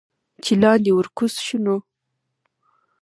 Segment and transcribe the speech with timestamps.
[0.43, 1.75] چې لاندې ورکوز شو نو